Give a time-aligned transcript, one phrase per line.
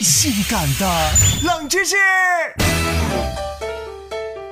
[0.00, 0.86] 性感的
[1.44, 1.96] 冷知识。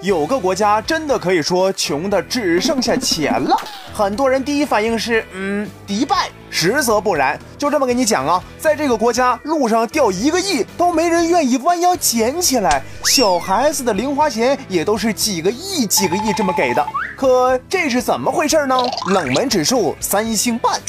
[0.02, 3.56] 有个国家真的可以说穷的只剩下钱了，
[3.94, 6.28] 很多人第一反应是，嗯，迪拜。
[6.50, 16.84] 实则不然，就这么跟你讲啊，在这个国家，路上掉一个亿都没人愿意弯腰捡起来，小孩子的零花钱也都是几个亿、几个亿这么给的。
[17.16, 18.76] 可这是怎么回事呢？
[19.06, 20.80] 冷门指数三星半。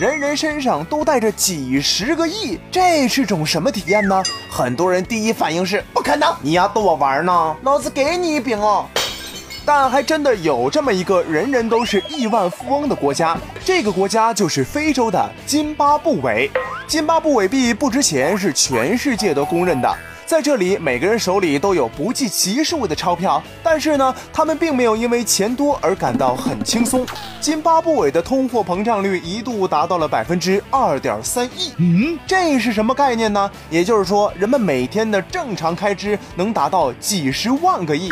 [0.00, 4.22] 人人身上都带着几十个亿，这是种什么体验呢？
[4.48, 7.54] 很多人第一反应是不可能，你丫逗我玩呢？
[7.64, 8.86] 老子给你一饼哦！
[9.62, 16.50] 但还真的有这么一个人人都是亿万富翁的国家，这个国家就是非洲的津巴布韦。
[16.86, 19.98] 津巴布韦币不值钱是全世界都公认的。
[20.30, 27.04] 在这里，每个人手里都有不计其数的钞票，但是呢，他们并没有因为钱多而感到很轻松。
[27.40, 33.50] 津巴布韦的通货膨胀率一度达到了百分之二点三一，嗯，这是什么概念呢？
[33.70, 38.08] 也就是说，人们每天的正常开支能达到几十万个亿。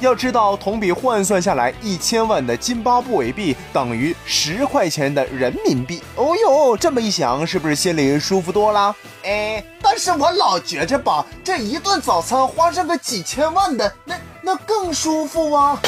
[0.00, 6.02] 要知道，同比换算下来，一千万的津巴布韦币等于十块钱的人民币。
[6.16, 8.94] 哦哟，这么一想，是不是心里舒服多了？
[9.22, 15.78] 哎，但是我老觉着吧，这一顿早餐花上个几千万的，那那更舒服啊。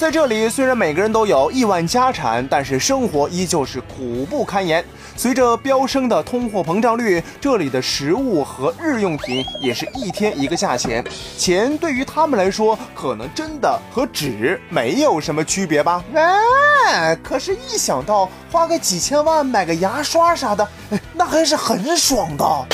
[0.00, 4.82] 在这里，虽然每个人都有亿万家产，但是生活依旧是苦不堪言。
[5.14, 11.04] 随着飙升的通货膨胀率，这里的食物和日用品也是一天一个价钱。
[11.36, 16.02] 钱对于他们来说，可能真的和纸没有什么区别吧？
[16.14, 20.66] 哎，可是，一想到花个几千万买个牙刷啥的，
[21.12, 22.66] 那还是很爽的。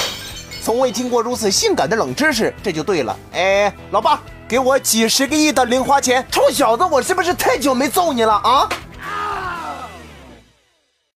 [0.63, 3.19] 从未听过如此性感的冷知识，这就对了。
[3.33, 4.23] 哎，老爸。
[4.49, 8.69] 给我几十个亿的零花钱，臭小子，我是不是太久没揍你了啊？